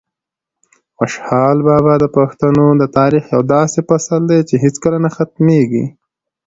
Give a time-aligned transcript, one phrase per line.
[0.97, 5.85] خوشحال بابا د پښتنو د تاریخ یو داسې فصل دی چې هیڅکله نه ختمېږي.